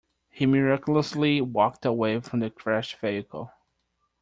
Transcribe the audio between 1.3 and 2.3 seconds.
walked away